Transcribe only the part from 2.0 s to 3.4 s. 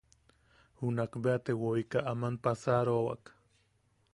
aman passaroawak.